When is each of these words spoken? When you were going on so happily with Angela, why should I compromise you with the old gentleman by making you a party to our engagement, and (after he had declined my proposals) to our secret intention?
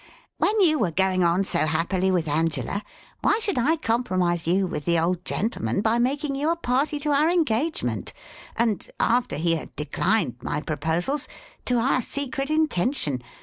When 0.39 0.59
you 0.61 0.79
were 0.79 0.89
going 0.89 1.23
on 1.23 1.43
so 1.43 1.59
happily 1.67 2.09
with 2.09 2.27
Angela, 2.27 2.81
why 3.21 3.37
should 3.39 3.59
I 3.59 3.75
compromise 3.75 4.47
you 4.47 4.65
with 4.65 4.85
the 4.85 4.97
old 4.97 5.23
gentleman 5.25 5.81
by 5.81 5.99
making 5.99 6.33
you 6.33 6.49
a 6.49 6.55
party 6.55 6.99
to 7.01 7.11
our 7.11 7.29
engagement, 7.29 8.11
and 8.55 8.89
(after 8.99 9.35
he 9.35 9.57
had 9.57 9.75
declined 9.75 10.37
my 10.41 10.59
proposals) 10.59 11.27
to 11.65 11.77
our 11.77 12.01
secret 12.01 12.49
intention? 12.49 13.21